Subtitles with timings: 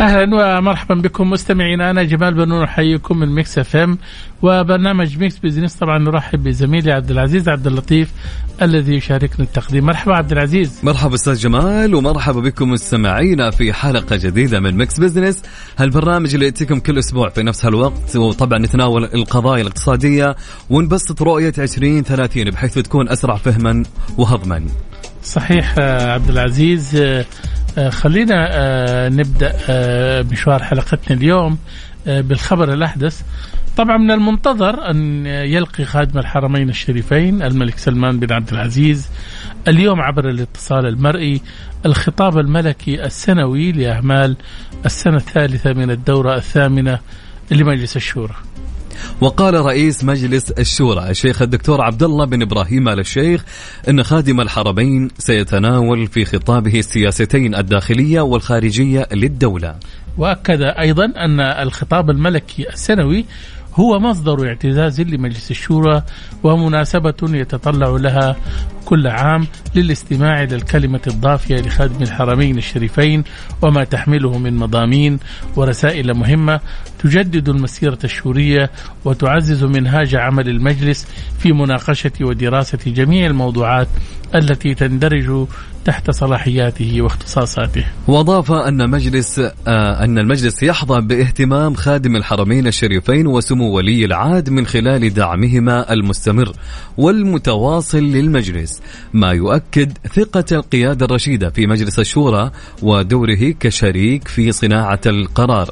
[0.00, 1.90] أهلا ومرحبا بكم مستمعينا.
[1.90, 3.98] أنا جمال بنون أحييكم من Mix FM
[4.42, 5.74] وبرنامج Mix Business.
[5.74, 8.10] طبعا نرحب بزميلي عبد العزيز عبد اللطيف
[8.62, 9.86] الذي يشاركنا التقديم.
[9.86, 10.80] مرحبا عبد العزيز.
[10.82, 15.42] مرحبا أستاذ جمال ومرحبا بكم مستمعينا في حلقة جديدة من Mix Business
[15.78, 20.36] هالبرنامج اللي يأتيكم كل أسبوع في نفس هالوقت وطبعا نتناول القضايا الاقتصادية
[20.70, 23.82] ونبسط رؤية 2030 بحيث تكون أسرع فهما
[24.18, 24.64] وهضما.
[25.22, 27.24] صحيح آه، عبد العزيز آه،
[27.76, 31.58] خلينا آه، نبدأ آه، مشوار حلقتنا اليوم
[32.06, 33.22] آه، بالخبر الأحدث
[33.76, 39.10] طبعا من المنتظر أن يلقي خادم الحرمين الشريفين الملك سلمان بن عبد العزيز
[39.68, 41.40] اليوم عبر الاتصال المرئي
[41.86, 44.36] الخطاب الملكي السنوي لاعمال
[44.86, 46.98] السنة الثالثة من الدورة الثامنة
[47.50, 48.34] لمجلس الشورى.
[49.20, 53.44] وقال رئيس مجلس الشورى الشيخ الدكتور عبد الله بن إبراهيم آل الشيخ
[53.88, 59.74] إن خادم الحرمين سيتناول في خطابه السياستين الداخلية والخارجية للدولة.
[60.18, 63.24] وأكد أيضا أن الخطاب الملكي السنوي
[63.74, 66.02] هو مصدر اعتزاز لمجلس الشورى
[66.42, 68.36] ومناسبة يتطلع لها
[68.88, 73.24] كل عام للاستماع إلى الكلمة الضافية لخادم الحرمين الشريفين
[73.62, 75.18] وما تحمله من مضامين
[75.56, 76.60] ورسائل مهمة
[76.98, 78.70] تجدد المسيرة الشورية
[79.04, 81.06] وتعزز منهاج عمل المجلس
[81.38, 83.88] في مناقشة ودراسة جميع الموضوعات
[84.34, 85.46] التي تندرج
[85.84, 87.84] تحت صلاحياته واختصاصاته.
[88.08, 94.66] وأضاف أن مجلس آه أن المجلس يحظى باهتمام خادم الحرمين الشريفين وسمو ولي العهد من
[94.66, 96.52] خلال دعمهما المستمر
[96.96, 98.80] والمتواصل للمجلس،
[99.12, 102.50] ما يؤكد ثقة القيادة الرشيدة في مجلس الشورى
[102.82, 105.70] ودوره كشريك في صناعة القرار.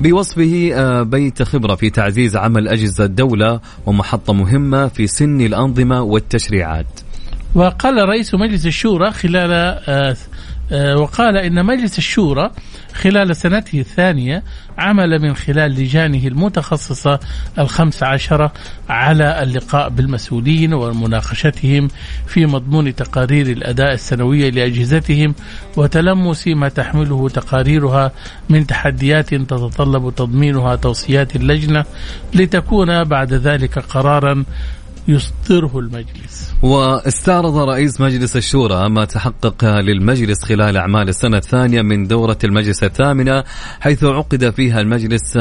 [0.00, 6.86] بوصفه آه، بيت خبرة في تعزيز عمل أجهزة الدولة ومحطة مهمة في سن الأنظمة والتشريعات.
[7.54, 9.50] وقال رئيس مجلس الشورى خلال
[9.88, 10.16] آه،
[10.72, 12.50] آه، وقال إن مجلس الشورى
[12.94, 14.42] خلال سنته الثانية
[14.78, 17.20] عمل من خلال لجانه المتخصصة
[17.58, 18.52] الخمس عشره
[18.88, 21.88] على اللقاء بالمسؤولين ومناقشتهم
[22.26, 25.34] في مضمون تقارير الأداء السنوية لأجهزتهم
[25.76, 28.12] وتلمس ما تحمله تقاريرها
[28.48, 31.84] من تحديات تتطلب تضمينها توصيات اللجنة
[32.34, 34.44] لتكون بعد ذلك قرارا
[35.08, 36.52] يصدره المجلس.
[36.62, 43.44] واستعرض رئيس مجلس الشورى ما تحقق للمجلس خلال أعمال السنة الثانية من دورة المجلس الثامنة
[43.80, 45.36] حيث عقد فيها المجلس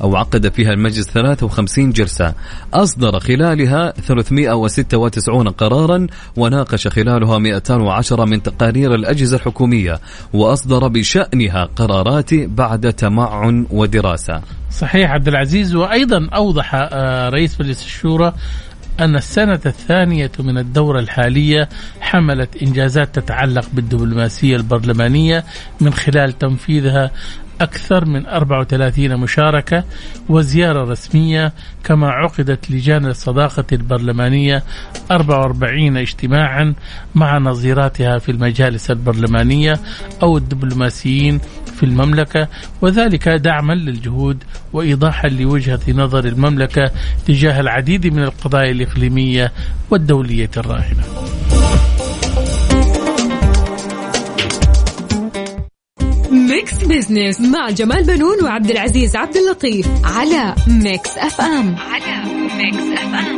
[0.00, 2.34] أو عقد فيها المجلس 53 جلسة.
[2.74, 6.06] أصدر خلالها 396 قرارا
[6.36, 10.00] وناقش خلالها 210 من تقارير الأجهزة الحكومية
[10.32, 14.42] وأصدر بشأنها قرارات بعد تمعن ودراسة.
[14.70, 18.32] صحيح عبد العزيز وأيضا أوضح آه، رئيس مجلس الشورى
[19.00, 21.68] أن السنة الثانية من الدورة الحالية
[22.00, 25.44] حملت إنجازات تتعلق بالدبلوماسية البرلمانية
[25.80, 27.10] من خلال تنفيذها
[27.60, 29.84] أكثر من 34 مشاركة
[30.28, 31.52] وزيارة رسمية
[31.84, 34.62] كما عقدت لجان الصداقة البرلمانية
[35.10, 36.74] 44 اجتماعا
[37.14, 39.80] مع نظيراتها في المجالس البرلمانية
[40.22, 41.40] أو الدبلوماسيين
[41.78, 42.48] في المملكة
[42.82, 46.90] وذلك دعما للجهود وإيضاحا لوجهة نظر المملكة
[47.26, 49.52] تجاه العديد من القضايا الإقليمية
[49.90, 51.04] والدولية الراهنة.
[56.30, 61.76] Mix Business مع جمال بنون وعبد العزيز عبد اللطيف على Mix FM.
[61.78, 62.22] على
[62.58, 63.37] Mix FM.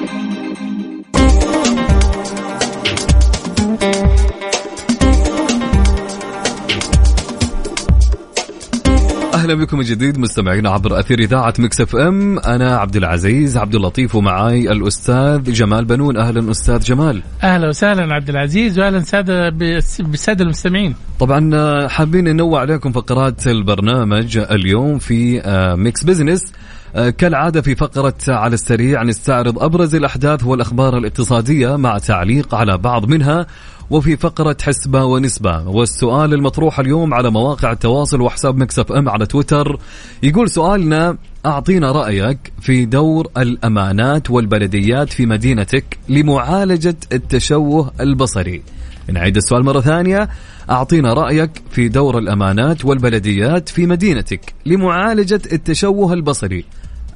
[9.50, 12.38] أهلا بكم من جديد مستمعينا عبر أثير إذاعة Mix FM.
[12.38, 16.16] أنا عبد العزيز عبد اللطيف ومعاي الأستاذ جمال بنون.
[16.16, 17.22] أهلا أستاذ جمال.
[17.42, 20.94] أهلا وسهلا عبد العزيز وأهلا سادة بس- بالسادة المستمعين.
[21.20, 26.52] طبعا آه، حابين ننوع عليكم فقرات البرنامج اليوم في آه، Mix Business.
[26.94, 33.04] آه، كالعادة في فقرة على السريع نستعرض أبرز الأحداث والأخبار الاقتصادية مع تعليق على بعض
[33.08, 33.46] منها.
[33.90, 35.68] وفي فقرة حسبة ونسبة.
[35.68, 39.78] والسؤال المطروح اليوم على مواقع التواصل وحساب مكسف أم على تويتر.
[40.22, 41.16] يقول سؤالنا
[41.46, 48.62] أعطينا رأيك في دور الأمانات والبلديات في مدينتك لمعالجة التشوه البصري.
[49.08, 50.28] نعيد السؤال مرة ثانية.
[50.70, 56.64] أعطينا رأيك في دور الأمانات والبلديات في مدينتك لمعالجة التشوه البصري.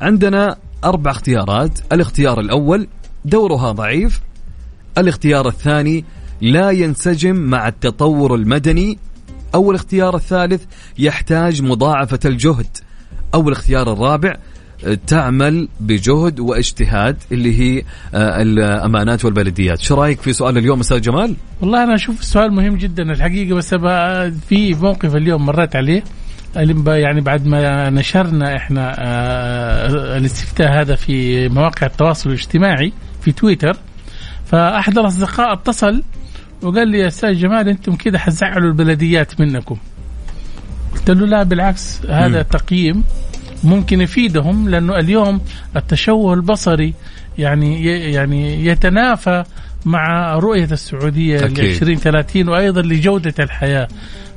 [0.00, 1.78] عندنا أربع اختيارات.
[1.92, 2.88] الاختيار الأول
[3.24, 4.20] دورها ضعيف.
[4.98, 6.04] الاختيار الثاني
[6.40, 8.98] لا ينسجم مع التطور المدني.
[9.54, 10.64] أو الاختيار الثالث
[10.98, 12.66] يحتاج مضاعفة الجهد.
[13.34, 14.36] أو الاختيار الرابع
[15.06, 17.82] تعمل بجهد واجتهاد اللي هي
[18.14, 22.76] آه، الأمانات والبلديات، شو رأيك في سؤال اليوم أستاذ جمال؟ والله أنا أشوف السؤال مهم
[22.76, 23.74] جدا الحقيقة بس
[24.48, 26.02] في موقف اليوم مريت عليه.
[26.86, 33.76] يعني بعد ما نشرنا إحنا آه، الاستفتاء هذا في مواقع التواصل الاجتماعي في تويتر
[34.46, 36.02] فأحد الأصدقاء اتصل
[36.62, 39.76] وقال لي يا أستاذ جمال أنتم كده حتزعلوا البلديات منكم.
[40.94, 42.42] قلت له لا بالعكس هذا م.
[42.42, 43.04] تقييم
[43.64, 45.40] ممكن يفيدهم لأنه اليوم
[45.76, 46.94] التشوه البصري
[47.38, 49.44] يعني يعني يتنافى
[49.84, 53.88] مع رؤية السعودية ل 2030 وأيضا لجودة الحياة.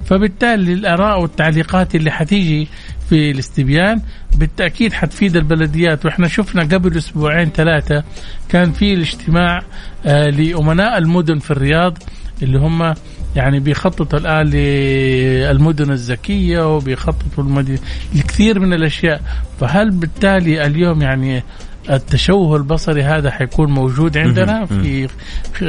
[0.07, 2.68] فبالتالي الاراء والتعليقات اللي حتيجي
[3.09, 4.01] في الاستبيان
[4.38, 6.06] بالتأكيد حتفيد البلديات.
[6.06, 8.04] وإحنا شفنا قبل أسبوعين ثلاثة
[8.50, 9.62] كان في الاجتماع
[10.06, 11.98] آه لأمناء المدن في الرياض
[12.44, 12.94] اللي هم
[13.36, 17.77] يعني بيخططوا الآن للمدن الذكية وبيخططوا المدن
[18.15, 19.21] لكثير من الأشياء.
[19.59, 21.44] فهل بالتالي اليوم يعني
[21.89, 25.07] التشوه البصري هذا حيكون موجود عندنا في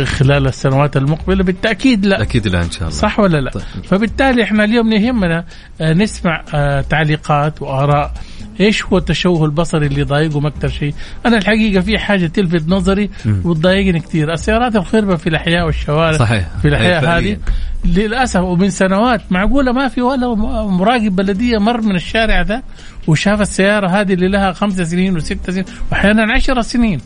[0.05, 1.45] خلال السنوات المقبلة.
[1.45, 2.23] بالتأكيد لا.
[2.23, 2.99] أكيد لا إن شاء الله.
[3.01, 3.63] صح ولا لا؟ طيب.
[3.85, 5.45] فبالتالي إحنا اليوم يهمنا
[5.81, 8.13] آه، نسمع آه، تعليقات وآراء.
[8.61, 10.95] إيش هو التشوه البصري اللي يضايقهم أكثر شيء؟
[11.27, 13.11] أنا الحقيقة في حاجة تلفت نظري
[13.45, 16.19] وتضايقني كثير، السيارات الخربة في الأحياء والشوارع.
[16.19, 16.49] صحيح.
[16.63, 17.37] في الأحياء هذه.
[17.85, 20.35] للأسف ومن سنوات معقولة ما في ولا
[20.65, 22.63] مراقب بلدية مر من الشارع ذا.
[23.09, 27.01] وشاف السيارة هذه اللي لها خمس سنين وست سنين وأحيانا عشر سنين.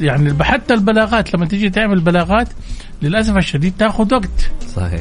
[0.00, 2.48] يعني حتى البلاغات لما تيجي تعمل بلاغات
[3.02, 4.50] للأسف الشديد تأخذ وقت.
[4.76, 5.00] صحيح.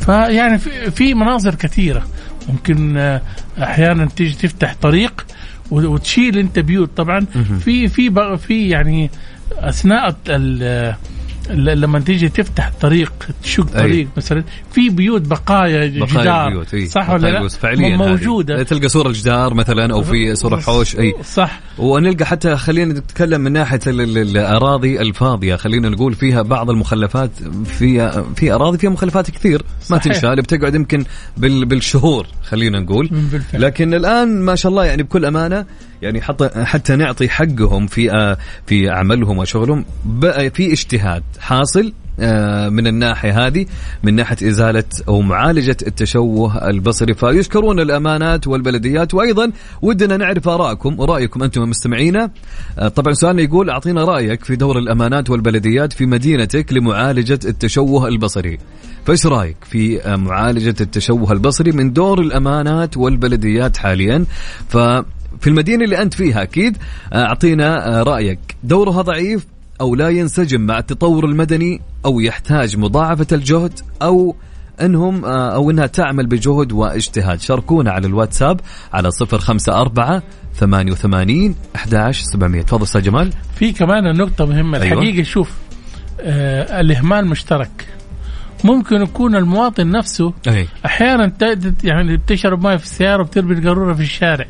[0.00, 0.58] فيعني
[0.90, 2.06] في مناظر كثيرة.
[2.48, 3.22] ممكن آه،
[3.62, 5.26] أحيانا تيجي تفتح طريق
[5.70, 6.90] وتشيل انت بيوت.
[6.96, 7.26] طبعا
[7.60, 9.10] في في في يعني
[9.58, 10.16] أثناء
[11.54, 13.12] لما تيجي تفتح طريق
[13.42, 16.86] تشق طريق مثلا في بيوت بقايا, بقايا جدار بيوت أي.
[16.86, 18.62] صح ولا لا؟ فعليا موجودة.
[18.62, 21.14] تلقى صور الجدار مثلا أو في صور حوش أي.
[21.24, 21.60] صح.
[21.78, 25.56] ونلقى حتى خلينا نتكلم من ناحية الأراضي الفاضية.
[25.56, 27.30] خلينا نقول فيها بعض المخلفات
[27.64, 31.04] في في أراضي فيها مخلفات كثير ما تنشال بتقعد يمكن
[31.36, 33.08] بالشهور خلينا نقول.
[33.08, 33.62] بالفعل.
[33.62, 35.66] لكن الآن ما شاء الله يعني بكل أمانة
[36.02, 38.36] يعني حتى حتى نعطي حقهم في آه،
[38.66, 39.84] في عملهم وشغلهم
[40.54, 43.66] في اجتهاد حاصل آه، من الناحية هذه
[44.02, 47.14] من ناحية إزالة أو معالجة التشوه البصري.
[47.14, 49.14] فيشكرون الأمانات والبلديات.
[49.14, 49.52] وأيضا
[49.82, 52.30] ودنا نعرف ارائكم ورأيكم أنتم مستمعينا.
[52.78, 58.58] آه، طبعا سؤالنا يقول أعطينا رأيك في دور الأمانات والبلديات في مدينتك لمعالجة التشوه البصري.
[59.04, 64.24] فايش رأيك في معالجة التشوه البصري من دور الأمانات والبلديات حاليا؟
[64.68, 64.76] ف
[65.40, 66.76] في المدينة اللي أنت فيها أكيد
[67.12, 68.38] آه، أعطينا آه، رأيك.
[68.64, 69.46] دورها ضعيف
[69.80, 74.36] أو لا ينسجم مع التطور المدني أو يحتاج مضاعفة الجهد أو
[74.80, 77.40] إنهم آه، أو إنها تعمل بجهد واجتهاد.
[77.40, 78.60] شاركونا على الواتساب
[78.92, 80.22] على صفر خمسة أربعة
[80.54, 82.62] ثمانية وثمانين أحداش سبعمية.
[82.62, 83.32] تفضل أستاذ جمال.
[83.54, 84.82] في كمان نقطة مهمة.
[84.82, 84.92] أيوة.
[85.02, 85.50] الحقيقة شوف
[86.20, 87.86] آه الإهمال مشترك.
[88.64, 90.32] ممكن يكون المواطن نفسه.
[90.86, 91.32] أحيانا
[91.84, 94.46] يعني بتشرب ماء في السيارة وبترمي القاروره في الشارع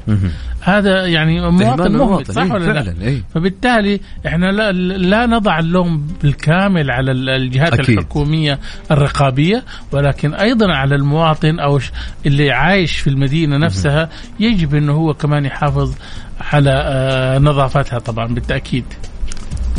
[0.60, 6.06] هذا يعني مواطن مهمل صح إيه ولا لا؟ إيه؟ فبالتالي إحنا لا, لا نضع اللوم
[6.22, 7.98] بالكامل على الجهات أكيد.
[7.98, 8.58] الحكومية
[8.90, 11.80] الرقابية ولكن أيضا على المواطن أو
[12.26, 14.08] اللي عايش في المدينة نفسها
[14.40, 15.94] يجب إنه هو كمان يحافظ
[16.40, 18.84] على آه، نظافتها طبعا بالتأكيد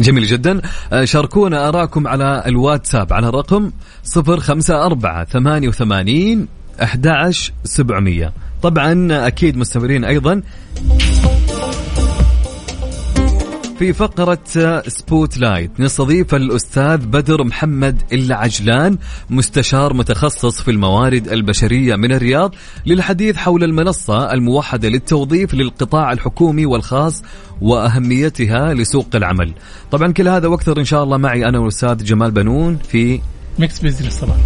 [0.01, 0.61] جميل جدا.
[0.93, 3.71] آه، شاركونا أراكم على الواتساب على الرقم
[4.17, 6.47] 054 88
[6.81, 10.41] 11700 طبعا أكيد مستمرين أيضا.
[13.81, 14.39] في فقرة
[14.87, 18.97] Spotlight نستضيف الأستاذ بدر محمد العجلان
[19.29, 27.23] مستشار متخصص في الموارد البشرية من الرياض للحديث حول المنصة الموحدة للتوظيف للقطاع الحكومي والخاص
[27.61, 29.53] وأهميتها لسوق العمل.
[29.91, 33.21] طبعا كل هذا وأكثر إن شاء الله معي أنا والأستاذ جمال بنون في
[33.59, 34.37] Mix Business طبعا.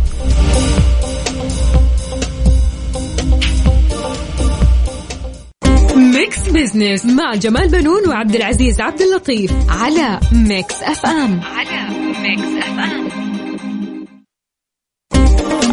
[6.56, 11.90] Business مع جمال بنون وعبد العزيز عبد اللطيف على Mix FM على
[12.22, 13.08] Mix FM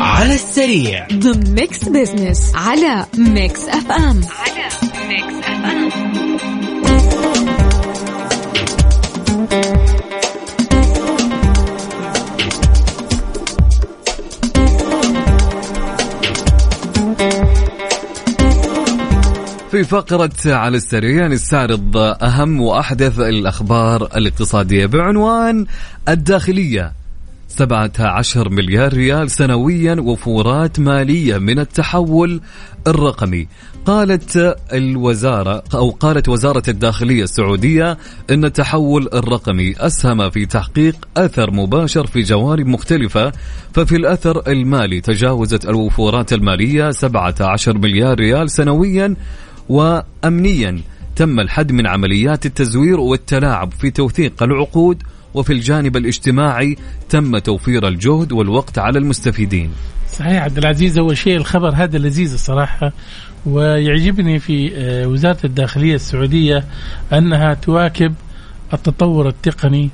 [0.02, 1.06] على السريع.
[1.12, 4.68] ضمن Mix Business على Mix FM على
[5.08, 5.88] Mix FM
[19.72, 24.86] في فقرة على السريع نستعرض أهم وأحدث الأخبار الاقتصادية.
[24.86, 25.66] بعنوان
[26.08, 26.92] الداخلية
[27.48, 32.40] 17 مليار ريال سنويا وفورات مالية من التحول
[32.86, 33.48] الرقمي.
[33.86, 37.98] قالت الوزارة أو قالت وزارة الداخلية السعودية
[38.30, 43.32] أن التحول الرقمي أسهم في تحقيق أثر مباشر في جوانب مختلفة.
[43.74, 49.16] ففي الأثر المالي تجاوزت الوفورات المالية 17 مليار ريال سنويا
[49.72, 50.80] وأمنيا.
[51.16, 55.02] تم الحد من عمليات التزوير والتلاعب في توثيق العقود
[55.34, 56.76] وفي الجانب الاجتماعي
[57.08, 59.70] تم توفير الجهد والوقت على المستفيدين.
[60.12, 62.92] صحيح عبد العزيز اول شيء الخبر هذا لذيذ الصراحة
[63.46, 66.64] ويعجبني في آه، وزارة الداخلية السعودية
[67.12, 68.14] أنها تواكب
[68.72, 69.90] التطور التقني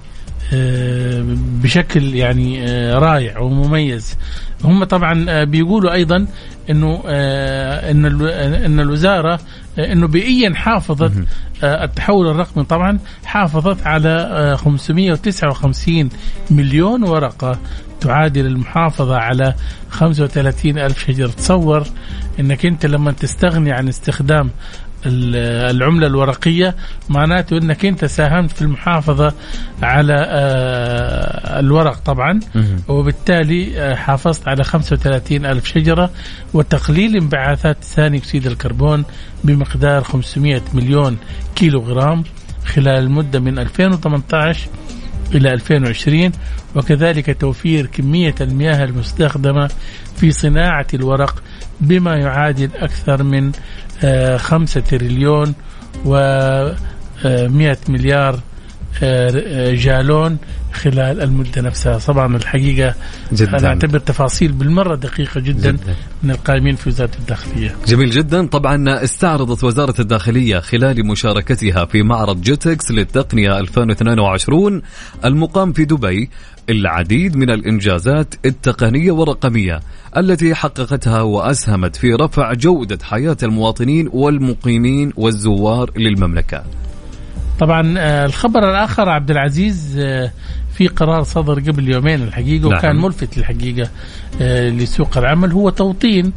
[0.54, 1.24] آه،
[1.62, 4.16] بشكل يعني آه، رائع ومميز.
[4.64, 6.26] هم طبعا بيقولوا أيضا
[6.70, 8.04] إنه إن
[8.64, 9.40] إن الوزارة
[9.78, 11.12] إنه بيئيا حافظت
[11.62, 12.64] التحول الرقمي.
[12.64, 16.08] طبعا حافظت على 559
[16.50, 17.58] مليون ورقة
[18.00, 19.54] تعادل المحافظة على
[19.90, 21.26] 35 ألف شجرة.
[21.26, 21.86] تصور
[22.40, 24.50] أنك أنت لما تستغني عن استخدام
[25.06, 26.74] العملة الورقية.
[27.08, 29.32] معناته أنك أنت ساهمت في المحافظة
[29.82, 32.40] على آه، الورق طبعا.
[32.88, 36.10] وبالتالي آه، حافظت على 35 ألف شجرة.
[36.54, 39.04] وتقليل انبعاثات ثاني أكسيد الكربون
[39.44, 41.16] بمقدار 500 مليون
[41.56, 42.24] كيلو غرام
[42.64, 44.68] خلال المدة من 2018
[45.34, 46.32] إلى 2020
[46.76, 49.70] وكذلك توفير كمية المياه المستخدمة
[50.16, 51.42] في صناعة الورق
[51.80, 53.52] بما يعادل أكثر من
[54.04, 55.54] آه، خمسة تريليون
[56.04, 56.14] و
[57.24, 58.40] 100 مليار
[59.02, 60.38] آه، جالون.
[60.78, 61.98] خلال المدة نفسها.
[61.98, 62.94] طبعا الحقيقة
[63.32, 63.58] جدا.
[63.58, 65.96] أنا أعتبر تفاصيل بالمرة دقيقة جدا, جدا.
[66.22, 67.74] من القائمين في وزارة الداخلية.
[67.86, 68.46] جميل جدا.
[68.46, 74.82] طبعا استعرضت وزارة الداخلية خلال مشاركتها في معرض جيتكس للتقنية 2022
[75.24, 76.30] المقام في دبي
[76.70, 79.80] العديد من الإنجازات التقنية والرقمية
[80.16, 86.64] التي حققتها وأسهمت في رفع جودة حياة المواطنين والمقيمين والزوار للمملكة.
[87.58, 90.30] طبعا آه، الخبر الآخر عبد العزيز آه،
[90.74, 92.78] في قرار صدر قبل يومين الحقيقة نعم.
[92.78, 93.90] وكان ملفت الحقيقة
[94.40, 96.32] آه، لسوق العمل هو توطين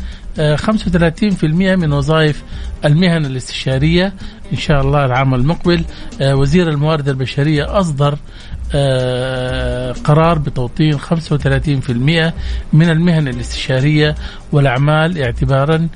[0.56, 1.44] 35%
[1.75, 2.44] من وظائف
[2.86, 4.13] المهن الاستشارية
[4.54, 5.86] إن شاء الله العام المقبل
[6.22, 8.18] وزير الموارد البشرية أصدر
[10.04, 12.34] قرار بتوطين 35%
[12.74, 14.16] من المهن الاستشارية
[14.51, 15.88] والأعمال اعتبارا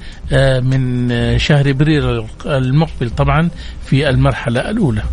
[0.61, 3.49] من شهر إبريل المقبل طبعا
[3.85, 5.03] في المرحلة الأولى.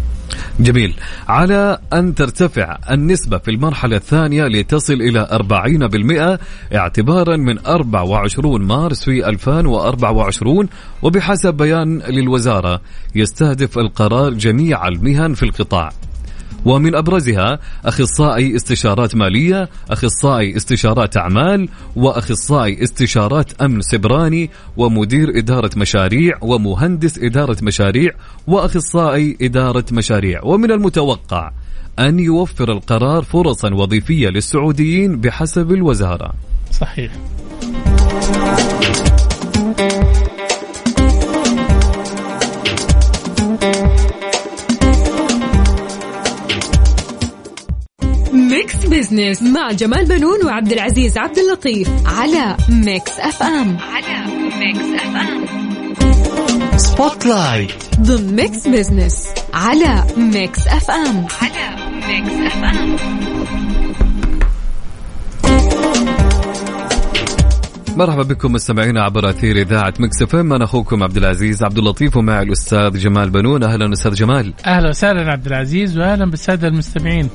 [0.61, 0.95] جميل
[1.29, 5.27] على أن ترتفع النسبة في المرحلة الثانية لتصل إلى
[6.71, 10.69] 40% اعتبارا من 24 مارس في 2024
[11.03, 12.81] وبحسب بيان للوزارة
[13.15, 15.91] يستهدف القرار جميع المهن في القطاع
[16.65, 26.39] ومن أبرزها أخصائي استشارات مالية، أخصائي استشارات أعمال، وأخصائي استشارات أمن سبراني، ومدير إدارة مشاريع،
[26.41, 28.11] ومهندس إدارة مشاريع،
[28.47, 31.51] وأخصائي إدارة مشاريع، ومن المتوقع
[31.99, 36.33] أن يوفر القرار فرصا وظيفية للسعوديين بحسب الوزارة.
[36.71, 37.13] صحيح.
[49.13, 54.27] Business مع جمال بنون وعبد العزيز عبد اللطيف على Mix FM على
[54.59, 55.45] Mix FM
[56.77, 61.77] Spotlight ضمن Mix Business على Mix FM على
[62.09, 62.97] Mix FM
[67.97, 72.43] مرحبا بكم مستمعينا عبر أثير إذاعة Mix FM أنا أخوكم عبد العزيز عبد اللطيف ومع
[72.43, 73.63] الأستاذ جمال بنون.
[73.63, 74.53] أهلا أستاذ جمال.
[74.67, 77.29] أهلا وسهلا عبد العزيز واهلا بالسادة المستمعين.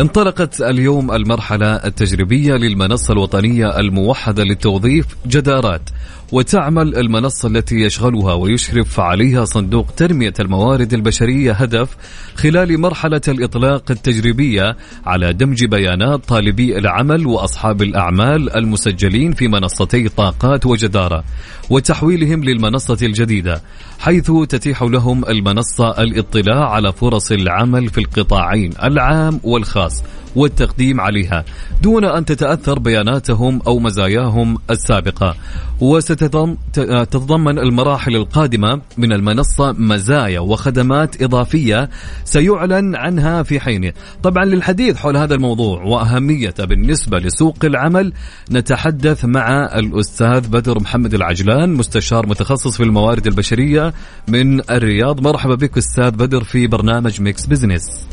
[0.00, 5.90] انطلقت اليوم المرحلة التجريبية للمنصة الوطنية الموحدة للتوظيف جدارات.
[6.32, 11.96] وتعمل المنصة التي يشغلها ويشرف عليها صندوق تنمية الموارد البشرية هدف
[12.34, 20.66] خلال مرحلة الإطلاق التجريبية على دمج بيانات طالبي العمل وأصحاب الأعمال المسجلين في منصتي طاقات
[20.66, 21.24] وجدارة
[21.70, 23.62] وتحويلهم للمنصة الجديدة
[23.98, 30.02] حيث تتيح لهم المنصة الاطلاع على فرص العمل في القطاعين العام والخاص
[30.36, 31.44] والتقديم عليها.
[31.82, 35.36] دون أن تتأثر بياناتهم أو مزاياهم السابقة.
[35.80, 41.90] وستتضمن المراحل القادمة من المنصة مزايا وخدمات إضافية
[42.24, 48.12] سيعلن عنها في حينه طبعا للحديث حول هذا الموضوع وأهميته بالنسبة لسوق العمل
[48.52, 53.94] نتحدث مع الأستاذ بدر محمد العجلان مستشار متخصص في الموارد البشرية
[54.28, 55.20] من الرياض.
[55.20, 58.06] مرحبا بك أستاذ بدر في برنامج Mix Business.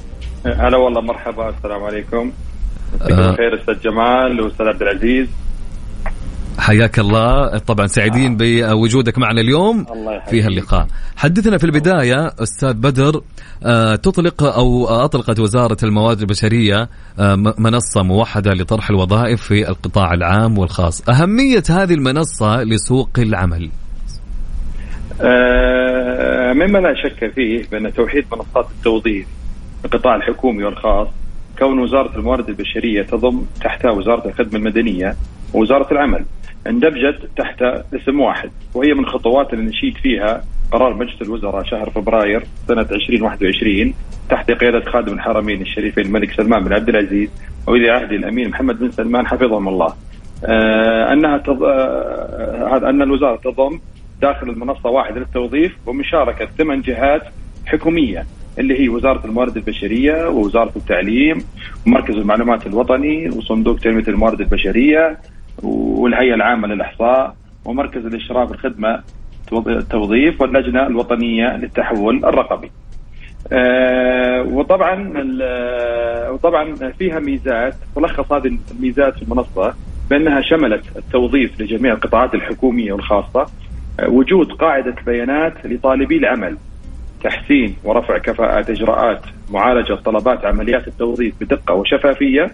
[0.46, 2.32] هلا والله مرحبا السلام عليكم.
[3.02, 5.28] مساء الخير أستاذ جمال وأستاذ عبد العزيز.
[6.60, 7.58] حياك الله.
[7.58, 9.86] طبعا سعيدين بوجودك معنا اليوم.
[10.30, 10.88] في هاللقاء.
[11.18, 13.22] حدثنا في البداية أستاذ بدر
[13.66, 20.58] آه، تطلق أو أطلقت وزارة الموارد البشرية آه، منصة موحدة لطرح الوظائف في القطاع العام
[20.58, 21.10] والخاص.
[21.10, 23.70] أهمية هذه المنصة لسوق العمل؟
[25.22, 29.28] آه، مما لا شك فيه بأن توحيد منصات التوظيف
[29.86, 31.08] القطاع الحكومي والخاص
[31.60, 35.16] كون وزارة الموارد البشرية تضم تحتها وزارة الخدمة المدنية
[35.54, 36.26] ووزارة العمل
[36.68, 37.62] اندمجت تحت
[37.94, 43.94] اسم واحد وهي من خطوات اللي نشيد فيها قرار مجلس الوزراء شهر فبراير سنة 2021
[44.30, 47.30] تحت قيادة خادم الحرمين الشريفين الملك سلمان بن عبد العزيز
[47.68, 49.94] وولي عهد الأمين محمد بن سلمان حفظهم الله.
[50.46, 51.64] آه أنها تض...
[51.64, 53.80] آه هذا أن الوزارة تضم
[54.22, 57.22] داخل المنصة واحدة للتوظيف ومشاركة ثمان جهات
[57.66, 58.26] حكومية
[58.60, 61.38] اللي هي وزارة الموارد البشرية ووزارة التعليم
[61.88, 65.18] ومركز المعلومات الوطني وصندوق تنمية الموارد البشرية
[65.64, 67.36] والهيئة العامة للإحصاء
[67.66, 69.04] ومركز الإشراف الخدمه
[69.68, 72.70] التوظيف واللجنة الوطنية للتحول الرقمي.
[73.52, 79.74] آه وطبعا ال- وطبعا فيها ميزات تلخص هذه الميزات في المنصة
[80.10, 83.46] بأنها شملت التوظيف لجميع القطاعات الحكومية والخاصة
[84.00, 86.58] آه وجود قاعدة بيانات لطالبي العمل
[87.24, 92.52] تحسين ورفع كفاءات إجراءات معالجة طلبات عمليات التوظيف بدقة وشفافية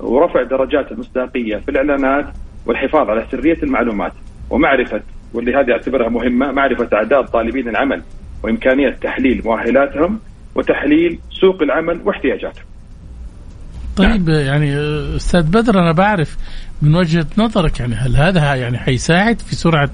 [0.00, 2.26] ورفع درجات المصداقية في الإعلانات
[2.66, 4.12] والحفاظ على سرية المعلومات
[4.50, 5.00] ومعرفة
[5.34, 8.02] واللي هذه أعتبرها مهمة معرفة أعداد طالبين العمل
[8.42, 10.20] وإمكانية تحليل مؤهلاتهم
[10.54, 12.64] وتحليل سوق العمل واحتياجاتهم.
[13.96, 14.76] طيب يعني
[15.16, 16.36] أستاذ بدر أنا بعرف
[16.82, 19.90] من وجهة نظرك يعني هل هذا يعني حيساعد في سرعة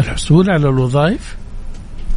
[0.00, 1.36] الحصول على الوظائف؟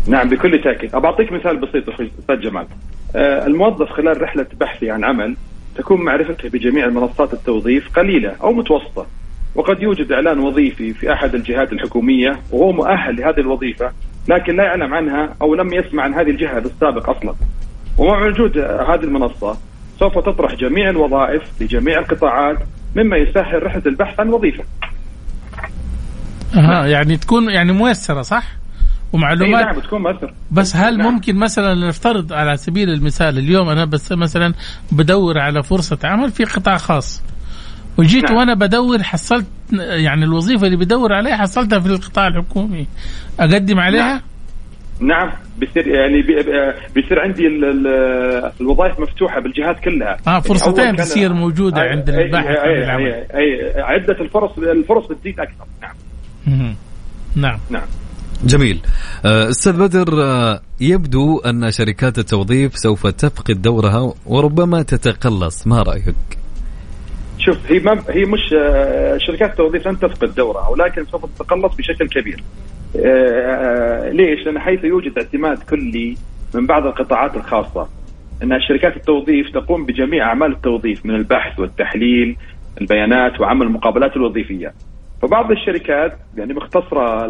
[0.07, 2.67] نعم بكل تأكيد، ابى أعطيك مثال بسيط أستاذ جمال.
[3.15, 5.35] آه الموظف خلال رحلة بحثه عن عمل
[5.75, 9.05] تكون معرفته بجميع منصات التوظيف قليلة أو متوسطة.
[9.55, 13.91] وقد يوجد إعلان وظيفي في أحد الجهات الحكومية وهو مؤهل لهذه الوظيفة
[14.27, 17.33] لكن لا يعلم عنها أو لم يسمع عن هذه الجهة بالسابق أصلا.
[17.97, 19.57] ومع وجود هذه المنصة
[19.99, 22.57] سوف تطرح جميع الوظائف لجميع القطاعات
[22.95, 24.63] مما يسهل رحلة البحث عن وظيفة.
[26.55, 28.60] أها يعني تكون يعني ميسرة صح؟
[29.13, 30.33] اي ومعلومات نعم بتكون مؤثر.
[30.51, 31.13] بس هل نعم.
[31.13, 34.53] ممكن مثلا نفترض على سبيل المثال اليوم أنا بس مثلا
[34.91, 37.23] بدور على فرصة عمل في قطاع خاص
[37.97, 38.37] وجيت نعم.
[38.37, 42.87] وأنا بدور حصلت يعني الوظيفة اللي بدور عليها حصلتها في القطاع الحكومي
[43.39, 44.21] أقدم عليها؟
[44.99, 50.73] نعم بيصير يعني بي- بي- بيصير عندي ال- ال- الوظائف مفتوحة بالجهات كلها آه فرصتين
[50.77, 55.65] يعني أول كان- تصير موجودة عند الباحث عن العمل أي عدة الفرص الفرص بتزيد أكثر
[55.81, 56.75] نعم.
[57.35, 57.85] نعم نعم
[58.45, 58.79] جميل
[59.25, 66.15] آه، أستاذ بدر آه، يبدو أن شركات التوظيف سوف تفقد دورها وربما تتقلص ما رأيك؟
[67.39, 72.07] شوف هي ما هي مش آه، شركات التوظيف لن تفقد دورها ولكن سوف تتقلص بشكل
[72.07, 72.43] كبير.
[74.13, 76.17] ليش؟ لأن حيث يوجد اعتماد كلي
[76.55, 77.87] من بعض القطاعات الخاصة
[78.43, 82.37] أن شركات التوظيف تقوم بجميع أعمال التوظيف من البحث والتحليل
[82.81, 84.73] البيانات وعمل المقابلات الوظيفية.
[85.21, 87.21] فبعض الشركات يعني مختصره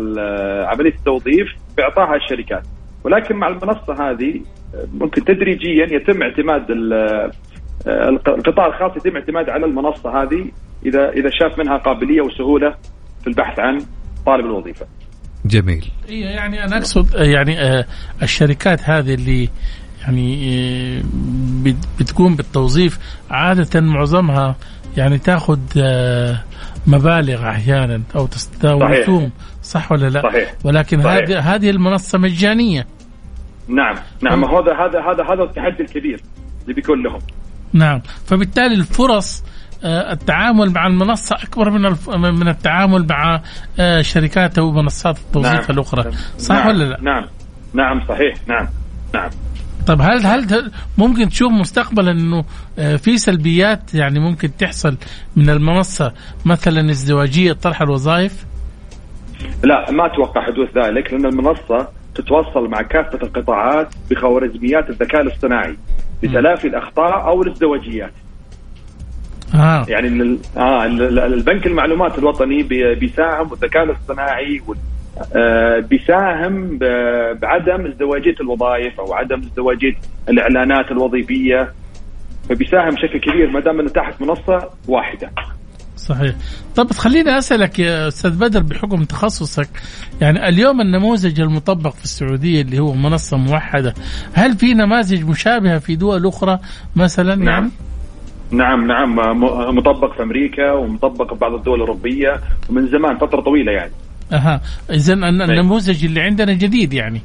[0.67, 2.63] عملية التوظيف باعطائها الشركات
[3.03, 4.41] ولكن مع المنصة هذه
[4.93, 7.31] ممكن تدريجيا يتم اعتماد ال-
[7.87, 10.51] الق- القطاع الخاص يتم اعتماد على المنصة هذه
[10.85, 12.75] اذا إذا شاف منها قابلية وسهولة
[13.21, 13.77] في البحث عن
[14.25, 14.85] طالب الوظيفة.
[15.45, 17.85] جميل إيه يعني أنا أقصد يعني آه،
[18.23, 19.49] الشركات هذه اللي
[20.01, 20.49] يعني
[20.97, 21.01] آه،
[21.63, 22.99] بت- بتقوم بالتوظيف
[23.31, 24.55] عادة معظمها
[24.97, 26.43] يعني تاخذ آه،
[26.87, 28.27] مبالغ أحيانا أو
[28.65, 28.83] أو.
[28.83, 29.31] رسوم
[29.63, 30.53] صح ولا لا؟ صحيح.
[30.63, 30.99] ولكن.
[30.99, 32.87] هذه هذه المنصة مجانية
[33.67, 36.21] نعم نعم هذا هذا هذا هذا التحدي الكبير
[36.63, 37.19] اللي بيكون لهم.
[37.73, 39.43] نعم فبالتالي الفرص
[39.83, 41.81] آه، التعامل مع المنصة أكبر من
[42.17, 43.41] من التعامل مع
[43.79, 45.65] آه، شركات أو منصات التوظيف نعم.
[45.69, 46.67] الأخرى صح نعم.
[46.67, 47.25] ولا لا؟ نعم
[47.73, 48.67] نعم صحيح نعم
[49.13, 49.29] نعم
[49.87, 52.43] طب هل هل ممكن تشوف مستقبلا إنه
[52.79, 54.97] آه، في سلبيات يعني ممكن تحصل
[55.35, 56.13] من المنصة
[56.45, 58.45] مثلا ازدواجية طرح الوظائف؟
[59.63, 65.77] لا ما أتوقع حدوث ذلك لأن المنصة تتواصل مع كافة القطاعات بخوارزميات الذكاء الاصطناعي
[66.23, 68.11] لتلافي الأخطاء أو الازدواجيات
[69.55, 74.81] آه يعني آه ال- ال- البنك المعلومات الوطني بي- بيساهم والذكاء الاصطناعي وال- آه،
[75.89, 79.93] بيساهم ب- بعدم ازدواجية الوظائف أو عدم ازدواجية
[80.29, 81.73] الإعلانات الوظيفية
[82.49, 85.31] فبيساهم بشكل كبير ما دام أنه تحت منصة واحدة.
[85.97, 86.35] صحيح
[86.75, 89.69] طب خليني أسألك يا أستاذ بدر بحكم تخصصك
[90.21, 93.93] يعني اليوم النموذج المطبق في السعودية اللي هو منصة موحدة
[94.33, 96.59] هل في نماذج مشابهة في دول أخرى
[96.95, 97.47] مثلا نعم.
[97.47, 97.69] يعني
[98.51, 99.15] نعم نعم
[99.75, 103.91] مطبق في أمريكا ومطبق في بعض الدول الأوروبية ومن زمان فترة طويلة يعني.
[104.33, 107.21] أها اذا النموذج اللي عندنا جديد يعني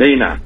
[0.00, 0.38] أي نعم.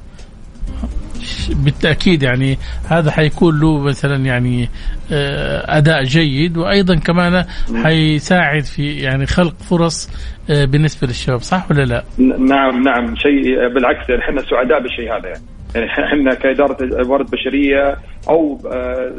[1.49, 2.57] بالتأكيد يعني
[2.89, 4.69] هذا حيكون له مثلا يعني
[5.11, 7.45] آه، أداء جيد وأيضا كمان
[7.83, 10.09] حيساعد في يعني خلق فرص
[10.49, 12.03] آه، بالنسبة للشباب صح ولا لا؟
[12.39, 15.43] نعم نعم شيء بالعكس يعني إحنا سعداء بالشيء هذا يعني.
[15.75, 17.97] يعني إحنا كإدارة موارد بشريه
[18.29, 19.11] أو آه،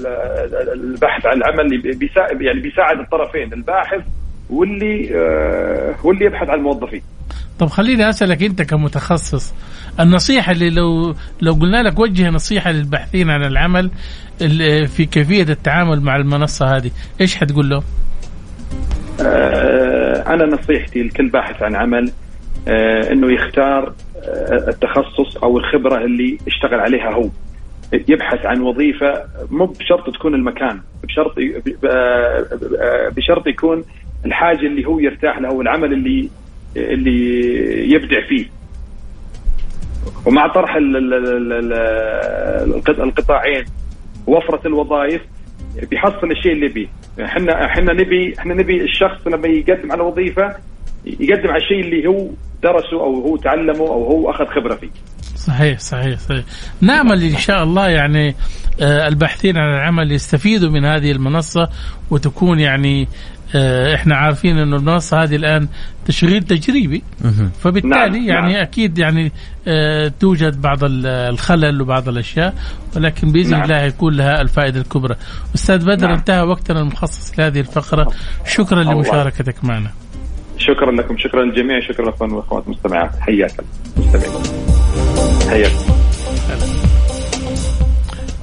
[0.75, 4.01] البحث عن العمل بيساعد يعني بيساعد الطرفين الباحث
[4.51, 7.03] واللي آه، واللي يبحث عن الموظفين.
[7.59, 9.55] طب خليني أسألك أنت كمتخصص
[10.01, 13.91] النصيحة اللي لو لو قلنا لك وجه نصيحة للباحثين عن العمل
[14.43, 17.83] ال- في كيفية التعامل مع المنصة هذه إيش حتقول له؟
[19.21, 22.13] آه، أنا نصيحتي لكل باحث عن عمل
[22.69, 23.93] آه، إنه يختار
[24.69, 27.29] التخصص أو الخبرة اللي اشتغل عليها هو
[28.09, 31.35] يبحث عن وظيفة مو بشرط تكون المكان بشرط
[33.17, 33.85] بشرط يكون
[34.27, 36.29] الحاجة اللي هو يرتاح لها والعمل اللي
[36.77, 38.47] اللي يبدع فيه.
[40.27, 43.65] ومع طرح ال- ال- ال- ال- القط- القطاعين
[44.27, 45.21] وفرة الوظائف
[45.91, 46.87] بيحصل الشيء اللي يبيه
[47.25, 50.57] إحنا إحنا نبي إحنا نبي الشخص لما يقدم على وظيفة
[51.07, 52.29] يقدم على الشيء اللي هو
[52.63, 54.89] درسه أو هو تعلمه أو هو أخذ خبرة فيه.
[55.37, 56.45] صحيح صحيح صحيح.
[56.81, 58.35] نامل إن شاء الله يعني
[58.83, 61.69] آه، الباحثين عن العمل يستفيدوا من هذه المنصة
[62.11, 63.09] وتكون يعني
[63.95, 65.69] إحنا عارفين إنه المنصه هذه الآن
[66.07, 67.03] تشغيل تجريبي
[67.61, 68.63] فبالتالي نعم، يعني نعم.
[68.63, 69.33] أكيد يعني
[69.69, 72.55] آه، توجد بعض ال- الخلل وبعض الأشياء
[72.97, 73.63] ولكن بإذن نعم.
[73.63, 75.17] الله يكون لها الفائدة الكبرى.
[75.55, 76.17] أستاذ بدر نعم.
[76.17, 78.13] انتهى وقتنا المخصص لهذه الفقرة
[78.47, 78.95] شكرا الله.
[78.95, 79.91] لمشاركتك معنا.
[80.59, 83.53] شكرا لكم شكرا للجميع شكرا لكم وأخوات المستمعات حياك
[83.97, 84.43] المستمعين
[85.51, 85.73] حياك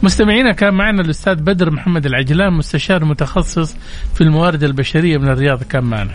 [0.05, 3.75] مستمعينا كان معنا الأستاذ بدر محمد العجلان مستشار متخصص
[4.15, 6.11] في الموارد البشرية من الرياض كان معنا.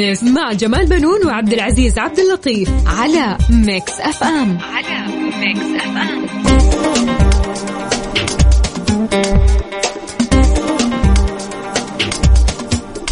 [0.00, 4.58] Business مع جمال بنون وعبد العزيز عبد اللطيف على Mix FM.
[4.58, 5.06] على
[5.40, 6.30] Mix FM.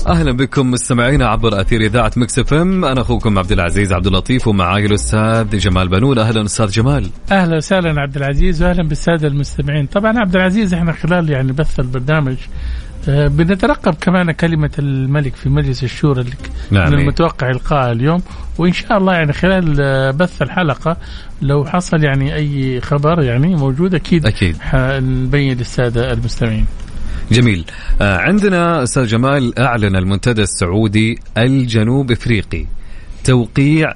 [0.07, 2.85] أهلا بكم مستمعينا عبر أثير إذاعة Mix FM.
[2.85, 6.19] أنا أخوكم عبد العزيز عبد اللطيف ومعاي الأستاذ جمال بنون.
[6.19, 7.11] أهلا أستاذ جمال.
[7.33, 12.37] أهلا وسهلا عبد العزيز وأهلا بالسادة المستمعين، طبعا عبد العزيز إحنا خلال يعني بث البرنامج
[13.07, 16.35] بنترقب كمان كلمة الملك في مجلس الشورى اللي
[16.71, 16.93] نعم.
[16.93, 18.23] من المتوقع إلقائها اليوم
[18.59, 20.97] وإن شاء الله يعني خلال آه، بث الحلقة
[21.43, 24.57] لو حصل يعني أي خبر يعني موجود أكيد أكيد.
[24.61, 26.67] حنبين للسادة المستمعين
[27.33, 27.65] جميل
[28.01, 32.67] آه عندنا أستاذ جمال أعلن المنتدى السعودي الجنوب إفريقي
[33.25, 33.95] توقيع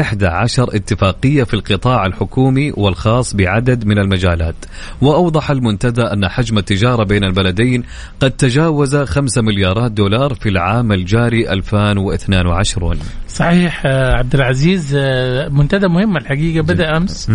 [0.00, 4.54] 11 اتفاقية في القطاع الحكومي والخاص بعدد من المجالات.
[5.00, 7.82] وأوضح المنتدى أن حجم التجارة بين البلدين
[8.20, 15.88] قد تجاوز 5 مليارات دولار في العام الجاري 2022 صحيح آه، عبد العزيز آه، منتدى
[15.88, 17.30] مهم الحقيقة بدأ أمس.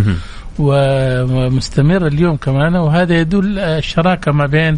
[0.59, 4.77] ومستمر اليوم كمان وهذا يدل آه، الشراكة ما بين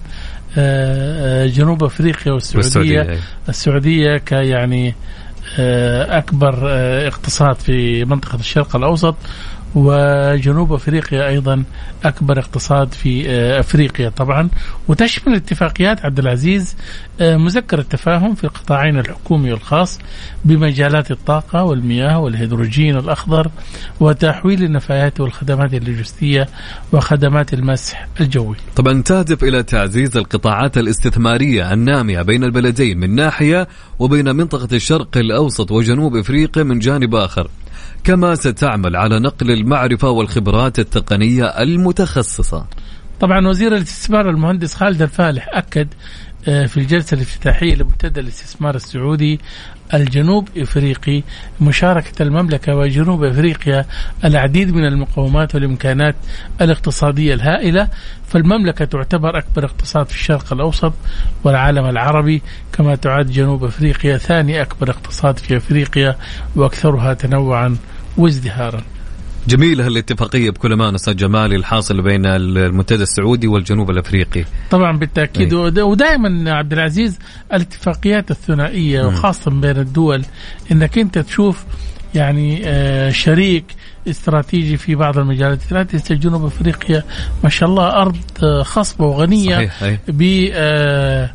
[1.53, 2.99] جنوب أفريقيا والسعودية.
[2.99, 3.19] والسعودية.
[3.49, 4.95] السعودية كيعني
[6.17, 9.15] أكبر آه، اقتصاد في منطقة الشرق الأوسط.
[9.77, 11.63] وجنوب أفريقيا أيضا
[12.05, 14.49] أكبر اقتصاد في آه، أفريقيا طبعا
[14.87, 16.75] وتشمل اتفاقيات عبد العزيز
[17.21, 19.99] آه، مذكره تفاهم في القطاعين الحكومي والخاص
[20.45, 23.51] بمجالات الطاقة والمياه والهيدروجين الأخضر
[23.99, 26.47] وتحويل النفايات والخدمات اللوجستية
[26.91, 28.55] وخدمات المسح الجوي.
[28.75, 33.67] طبعا تهدف إلى تعزيز القطاعات الاستثمارية النامية بين البلدين من ناحية
[33.99, 37.49] وبين منطقة الشرق الأوسط وجنوب إفريقيا من جانب آخر
[38.03, 42.65] كما ستعمل على نقل المعرفة والخبرات التقنية المتخصصة.
[43.19, 45.87] طبعا وزير الاستثمار المهندس خالد الفالح أكد
[46.47, 49.39] آه، في الجلسة الافتتاحية لمنتدى الاستثمار السعودي
[49.93, 51.23] الجنوب إفريقي
[51.61, 53.85] مشاركة المملكة وجنوب إفريقيا
[54.25, 56.15] العديد من المقومات والإمكانات
[56.61, 57.87] الاقتصادية الهائلة
[58.27, 60.93] فالمملكة تعتبر أكبر اقتصاد في الشرق الأوسط
[61.43, 62.41] والعالم العربي
[62.73, 66.15] كما تعد جنوب إفريقيا ثاني أكبر اقتصاد في إفريقيا
[66.55, 67.77] وأكثرها تنوعا
[68.17, 68.81] وازدهارا.
[69.47, 74.45] جميلة هالاتفاقية بكل أمانة أستاذ جمال الحاصل بين المنتدى السعودي والجنوب الأفريقي.
[74.71, 75.53] طبعا بالتأكيد.
[75.53, 75.59] أي.
[75.59, 77.19] ود- ودائما عبد العزيز
[77.53, 80.23] الاتفاقيات الثنائية وخاصه بين الدول
[80.71, 81.63] إنك أنت تشوف
[82.15, 83.65] يعني آه، شريك
[84.07, 85.71] استراتيجي في بعض المجالات.
[85.71, 87.03] لا تنسى جنوب أفريقيا
[87.43, 88.17] ما شاء الله أرض
[88.61, 89.99] خصبة وغنية صحيح.
[90.07, 91.29] ب آه،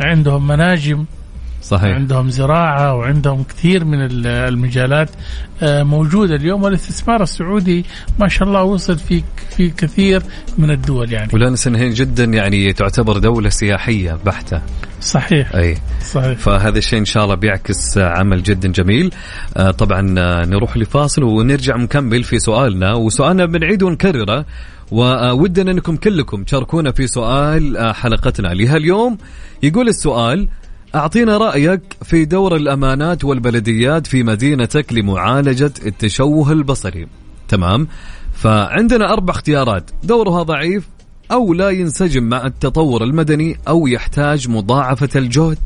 [0.00, 1.04] عندهم مناجم.
[1.64, 1.94] صحيح.
[1.94, 5.10] عندهم زراعة وعندهم كثير من ال- المجالات
[5.62, 7.84] آه، موجودة اليوم والاستثمار السعودي
[8.20, 9.22] ما شاء الله وصل في
[9.56, 10.22] في كثير
[10.58, 11.30] من الدول يعني.
[11.34, 14.60] ولا ننسى أنها جدا يعني تعتبر دولة سياحية بحتة.
[15.00, 15.54] صحيح.
[15.54, 15.76] أي.
[16.02, 16.38] صحيح.
[16.38, 19.10] فهذا الشيء إن شاء الله بيعكس عمل جدا جميل.
[19.56, 24.44] آه، طبعا آه، نروح لفاصل ونرجع نكمل في سؤالنا وسؤالنا بنعيد ونكرره
[24.90, 29.18] وودنا أنكم كلكم تشاركونا في سؤال حلقتنا لها اليوم
[29.62, 30.48] يقول السؤال
[30.94, 37.06] أعطينا رأيك في دور الأمانات والبلديات في مدينتك لمعالجة التشوه البصري.
[37.48, 37.88] تمام؟
[38.32, 39.90] فعندنا أربع اختيارات.
[40.02, 40.88] دورها ضعيف
[41.32, 45.58] أو لا ينسجم مع التطور المدني أو يحتاج مضاعفة الجهد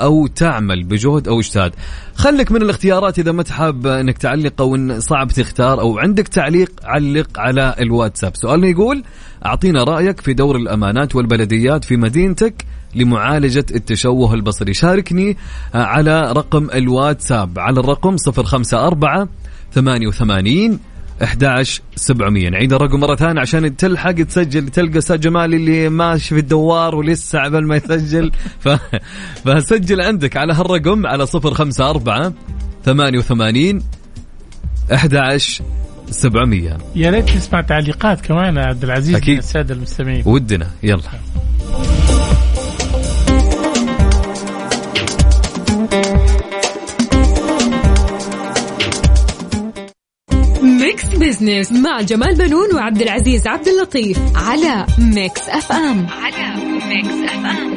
[0.00, 1.72] أو تعمل بجهد أو اجتهاد.
[2.14, 6.70] خليك من الاختيارات إذا ما تحب إنك تعلق أو إن صعب تختار أو عندك تعليق
[6.84, 8.36] علق على الواتساب.
[8.36, 9.02] سؤالنا يقول
[9.46, 12.64] أعطينا رأيك في دور الأمانات والبلديات في مدينتك
[12.96, 14.74] لمعالجة التشوه البصري.
[14.74, 15.36] شاركني
[15.74, 19.28] آه، على رقم الواتساب على الرقم 054
[19.72, 20.78] 88
[21.22, 26.40] 11 700 نعيد الرقم مرة ثانية عشان تلحق تسجل تلقى أستاذ جمال اللي ماشي في
[26.40, 28.32] الدوار ولسه عبال ما يسجل.
[28.64, 28.68] ف...
[29.44, 32.34] فسجل عندك على هالرقم على 054
[32.84, 33.82] 88
[34.92, 35.64] 11
[36.10, 39.30] 700 يا ريت نسمع تعليقات كمان يا عبد العزيز أكيد.
[39.30, 40.22] من السادة المستمعين.
[40.26, 41.00] ودنا يلا.
[50.62, 56.54] Mix Business مع جمال بنون وعبد العزيز عبد اللطيف على Mix FM على
[56.88, 57.76] Mix FM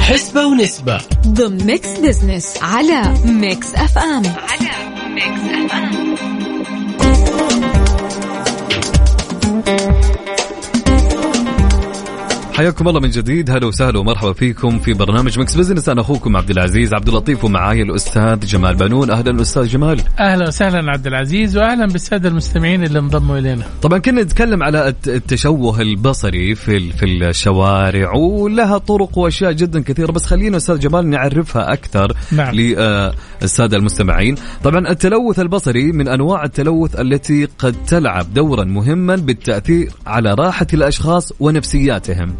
[0.00, 1.00] حسبة ونسبة.
[1.26, 4.70] ضمن Mix Business على Mix FM على
[5.14, 6.16] Mix FM
[12.52, 13.50] حياكم الله من جديد.
[13.50, 15.88] هلا وسهلا ومرحبا فيكم في برنامج Mix Business.
[15.88, 19.10] أنا أخوكم عبد العزيز عبد اللطيف ومعاي الأستاذ جمال بنون.
[19.10, 20.00] أهلا أستاذ جمال.
[20.20, 23.64] أهلا وسهلا عبد العزيز وأهلا بالسادة المستمعين اللي انضموا إلينا.
[23.82, 30.12] طبعا كنا نتكلم على الت- التشوه البصري في في الشوارع ولها طرق وأشياء جدا كثيرة
[30.12, 32.54] بس خلينا أستاذ جمال نعرفها أكثر نعم.
[32.54, 34.34] للسادة المستمعين.
[34.64, 41.32] طبعا التلوث البصري من أنواع التلوث التي قد تلعب دورا مهما بالتأثير على راحة الأشخاص
[41.40, 42.34] ونفسياتهم.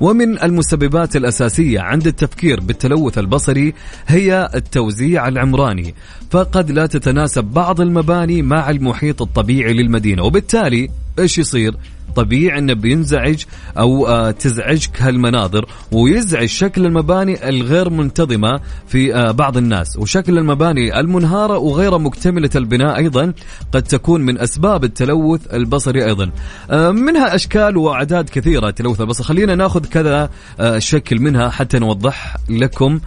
[0.00, 3.74] ومن المسببات الأساسية عند التفكير بالتلوث البصري
[4.06, 5.94] هي التوزيع العمراني
[6.30, 11.74] فقد لا تتناسب بعض المباني مع المحيط الطبيعي للمدينة وبالتالي إيش يصير؟
[12.16, 13.44] طبيعي إنه بينزعج
[13.78, 21.00] أو آه تزعجك هالمناظر ويزعج شكل المباني الغير منتظمة في آه بعض الناس وشكل المباني
[21.00, 23.32] المنهارة وغير مكتملة البناء أيضا
[23.72, 26.30] قد تكون من أسباب التلوث البصري أيضا.
[26.70, 30.30] آه منها أشكال وأعداد كثيرة تلوث البصر خلينا ناخذ كذا
[30.78, 33.00] شكل منها حتى نوضح لكم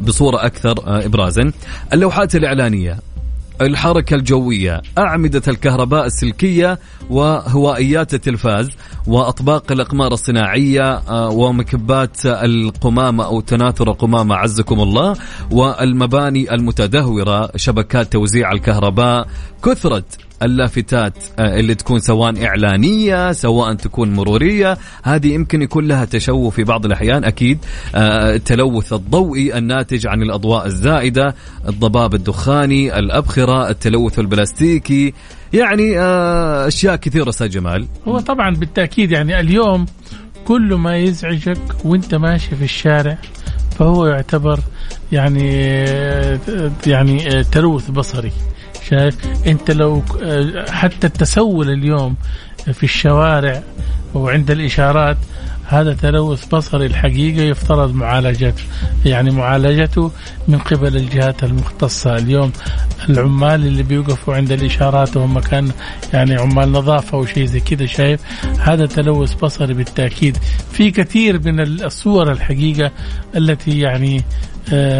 [0.00, 1.52] بصورة أكثر ابرازا.
[1.92, 3.11] اللوحات الإعلانية.
[3.60, 6.78] الحركة الجوية أعمدة الكهرباء السلكية
[7.10, 8.70] وهوائيات التلفاز
[9.06, 15.16] وأطباق الأقمار الصناعية آه، ومكبات القمامة أو تناثر القمامة عزكم الله
[15.50, 19.28] والمباني المتدهورة شبكات توزيع الكهرباء
[19.64, 20.04] كثرة
[20.42, 26.64] اللافتات آه، اللي تكون سواء إعلانية سواء تكون مرورية هذه يمكن يكون لها تشوه في
[26.64, 27.58] بعض الأحيان أكيد.
[27.94, 31.34] آه، التلوث الضوئي الناتج عن الأضواء الزائدة
[31.68, 35.14] الضباب الدخاني الأبخرة التلوث البلاستيكي
[35.52, 37.86] يعني آه، أشياء كثيرة أستاذ جمال.
[38.08, 39.86] هو طبعا بالتأكيد يعني اليوم
[40.44, 43.18] كل ما يزعجك وأنت ماشي في الشارع
[43.78, 44.60] فهو يعتبر
[45.12, 45.50] يعني
[46.86, 48.32] يعني تلوث بصري.
[48.88, 49.16] شايف؟
[49.46, 50.02] انت لو
[50.68, 52.16] حتى التسول اليوم
[52.72, 53.62] في الشوارع
[54.14, 55.16] وعند الإشارات
[55.72, 58.62] هذا تلوث بصري الحقيقة يفترض معالجته.
[59.04, 60.10] يعني معالجته
[60.48, 62.16] من قبل الجهات المختصة.
[62.16, 62.52] اليوم
[63.08, 65.70] العمال اللي بيوقفوا عند الإشارات وهم كان
[66.12, 68.20] يعني عمال نظافة أو شيء زي كذا شايف؟
[68.60, 70.38] هذا تلوث بصري بالتأكيد.
[70.72, 72.90] في كثير من الصور الحقيقة
[73.36, 74.22] التي يعني آه،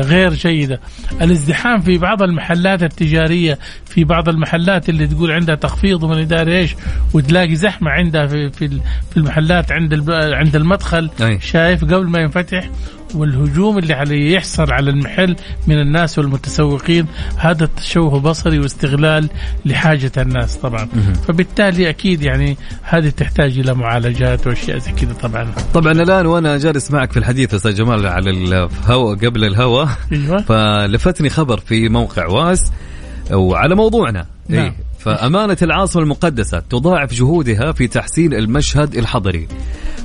[0.03, 0.81] غير جيدة
[1.21, 6.77] الازدحام في بعض المحلات التجارية في بعض المحلات اللي تقول عندها تخفيض ومن إداري إيش
[7.15, 11.41] وتلاقي زحمة عندها في في المحلات عند عند المدخل أي.
[11.41, 12.71] شايف قبل ما ينفتح
[13.15, 19.29] والهجوم اللي عليه يحصل على المحل من الناس والمتسوقين هذا تشوه بصري واستغلال
[19.65, 20.89] لحاجة الناس طبعا.
[21.29, 25.53] فبالتالي أكيد يعني هذه تحتاج إلى معالجات وأشياء زي كذا طبعا.
[25.75, 30.43] طبعا الآن وأنا جالس معك في الحديث أستاذ جمال على الهواء قبل الهواء أيوة.
[30.43, 32.73] فلفتني خبر في موقع واس
[33.31, 34.27] وعلى موضوعنا.
[34.49, 34.65] نعم.
[34.65, 34.92] إيه.
[35.05, 39.49] فأمانة العاصمة المقدسة تضاعف جهودها في تحسين المشهد الحضري.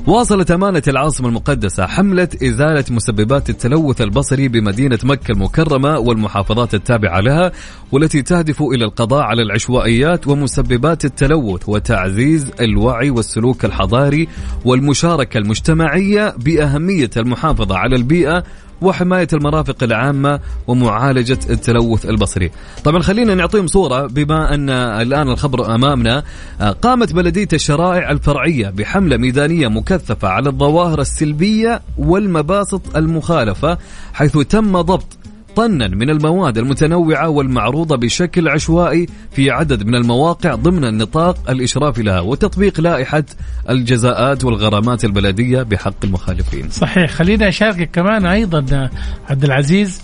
[0.07, 7.51] واصلت أمانة العاصمة المقدسة حملة إزالة مسببات التلوث البصري بمدينة مكة المكرمة والمحافظات التابعة لها
[7.91, 14.27] والتي تهدف إلى القضاء على العشوائيات ومسببات التلوث وتعزيز الوعي والسلوك الحضاري
[14.65, 18.43] والمشاركة المجتمعية بأهمية المحافظة على البيئة
[18.81, 22.51] وحماية المرافق العامة ومعالجة التلوث البصري.
[22.83, 26.23] طبعا خلينا نعطيهم صورة بما أن الآن الخبر أمامنا
[26.61, 33.77] آه، قامت بلدية الشرائع الفرعية بحملة ميدانية مكثفة على الظواهر السلبية والمباسط المخالفة
[34.13, 35.17] حيث تم ضبط
[35.58, 42.20] طنا من المواد المتنوعة والمعروضة بشكل عشوائي في عدد من المواقع ضمن النطاق الإشرافي لها
[42.20, 43.24] وتطبيق لائحة
[43.70, 46.70] الجزاءات والغرامات البلدية بحق المخالفين.
[46.70, 47.12] صحيح.
[47.12, 48.89] خليني أشاركك كمان أيضا
[49.30, 50.02] عبد العزيز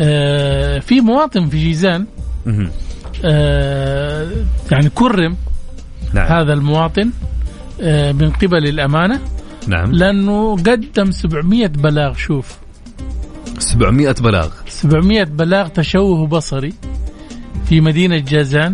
[0.00, 2.06] آه، في مواطن في جيزان.
[3.24, 4.28] آه،
[4.70, 5.36] يعني كرم
[6.14, 6.32] نعم.
[6.32, 7.10] هذا المواطن
[7.80, 9.20] آه، من قبل الأمانة
[9.68, 9.92] نعم.
[9.92, 12.58] لأنه قدم 700 بلاغ شوف.
[13.60, 14.50] 700 بلاغ.
[14.68, 16.72] 700 بلاغ تشوه بصري
[17.68, 18.72] في مدينة جازان.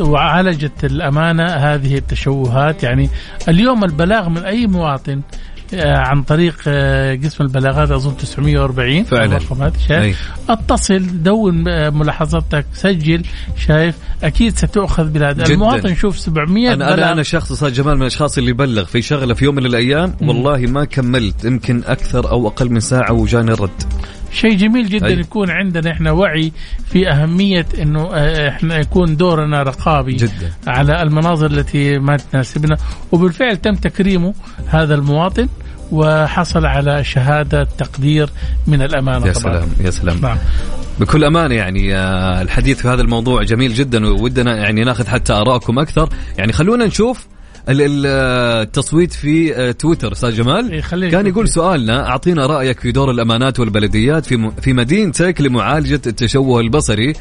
[0.00, 2.82] وعالجت الأمانة هذه التشوهات.
[2.82, 3.08] يعني
[3.48, 5.20] اليوم البلاغ من أي مواطن
[5.74, 9.38] عن طريق آه، قسم البلاغات أظن 940 فعلا.
[9.88, 10.14] شايف أي.
[10.54, 13.22] اتصل دون آه، ملاحظاتك سجل
[13.66, 13.94] شايف.
[14.22, 15.30] أكيد ستؤخذ جداً.
[15.30, 17.12] المواطن شوف 700 أنا بلاغ.
[17.12, 20.16] أنا شخص أستاذ جمال من الأشخاص اللي بلغ في شغلة في يوم من الأيام.
[20.22, 23.82] والله ما كملت يمكن أكثر أو أقل من ساعة وجاني الرد.
[24.32, 25.12] شيء جميل جدا أي.
[25.20, 26.52] يكون عندنا إحنا وعي
[26.86, 30.52] في أهمية إنه آه، إحنا يكون دورنا رقابي جدا.
[30.66, 32.76] على المناظر التي ما تناسبنا.
[33.12, 34.34] وبالفعل تم تكريمه
[34.66, 35.48] هذا المواطن.
[35.92, 38.30] وحصل على شهادة تقدير
[38.66, 39.52] من الأمانة يا طبعا.
[39.52, 40.18] سلام يا سلام.
[40.20, 40.36] نعم.
[41.00, 45.78] بكل امانه يعني آه، الحديث في هذا الموضوع جميل جدا وودنا يعني ناخذ حتى ارائكم
[45.78, 46.08] أكثر.
[46.38, 47.26] يعني خلونا نشوف
[47.68, 48.06] ال- ال-
[48.62, 50.12] التصويت في آه، تويتر.
[50.12, 51.48] أستاذ جمال إيه، كان يقول.
[51.48, 57.12] سؤالنا أعطينا رأيك في دور الأمانات والبلديات في في مدينتك لمعالجة التشوه البصري.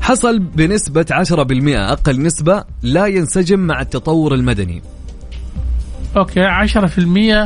[0.00, 4.82] حصل بنسبة 10% أقل نسبة لا ينسجم مع التطور المدني.
[6.16, 6.68] أوكي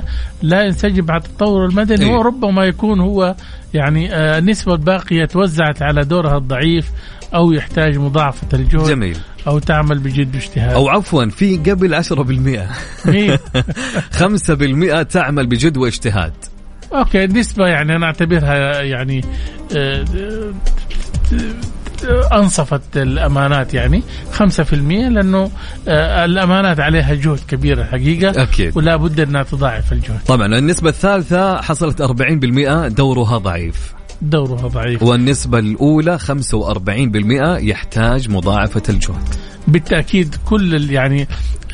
[0.01, 0.03] 10%
[0.43, 2.13] لا ينسجم مع التطور المدني إيه.
[2.13, 3.35] وربما يكون هو
[3.75, 6.91] يعني آه، النسبة الباقيه توزعت على دورها الضعيف
[7.35, 13.37] أو يحتاج مضاعفة الجهد جميل أو تعمل بجد واجتهاد أو عفوا في قبل 10% مين؟
[15.03, 16.33] 5% تعمل بجد واجتهاد
[16.93, 19.25] أوكي النسبة يعني أنا أعتبرها يعني
[19.77, 20.53] آه، آه،
[22.33, 25.51] أنصفت الأمانات يعني 5% لأنه
[25.89, 28.77] آه، الأمانات عليها جهد كبير الحقيقة أكيد.
[28.77, 30.21] ولا بد أنها تضاعف الجهد.
[30.27, 33.93] طبعا النسبة الثالثة حصلت 40% دورها ضعيف.
[34.23, 35.03] دورها ضعيف.
[35.03, 39.35] والنسبة الأولى 45% يحتاج مضاعفة الجهد.
[39.69, 41.29] بالتأكيد كل يعني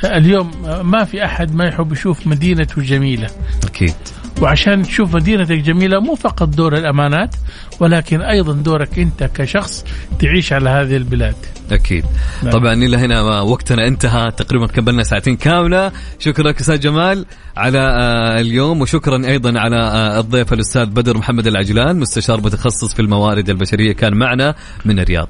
[0.05, 0.51] اليوم
[0.83, 3.29] ما في أحد ما يحب يشوف مدينته جميلة.
[3.67, 3.95] أكيد.
[4.43, 7.35] وعشان تشوف مدينتك جميلة مو فقط دور الأمانات
[7.81, 9.85] ولكن أيضا دورك أنت كشخص
[10.19, 11.35] تعيش على هذه البلاد.
[11.71, 12.05] أكيد.
[12.43, 12.53] نعم.
[12.53, 14.31] طبعا إلى هنا وقتنا انتهى.
[14.31, 15.93] تقريبا كملنا ساعتين كاملة.
[16.19, 21.47] شكرا لك أستاذ جمال على آه، اليوم وشكرا أيضا على آه، الضيف الأستاذ بدر محمد
[21.47, 25.29] العجلان مستشار متخصص في الموارد البشرية كان معنا من الرياض.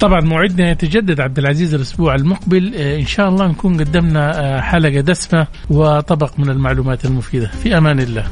[0.00, 2.74] طبعا موعدنا يتجدد عبد العزيز الأسبوع المقبل.
[2.76, 7.46] آه، إن شاء الله نكون قدمنا آه، حلقة دسمة وطبق من المعلومات المفيدة.
[7.46, 8.26] في أمان الله.